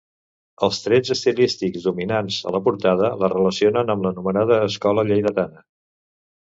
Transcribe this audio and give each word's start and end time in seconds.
Els 0.67 0.79
trets 0.85 1.11
estilístics 1.15 1.85
dominants 1.89 2.39
a 2.51 2.55
la 2.57 2.63
portada 2.69 3.13
la 3.25 3.31
relacionen 3.37 3.95
amb 3.97 4.09
l'anomenada 4.09 4.61
escola 4.73 5.07
lleidatana. 5.13 5.67